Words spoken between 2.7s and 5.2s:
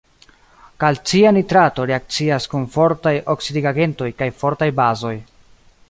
fortaj oksidigagentoj kaj fortaj bazoj.